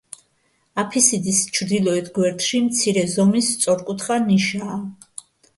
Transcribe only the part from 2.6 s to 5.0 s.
მცირე ზომის სწორკუთხა ნიშაა.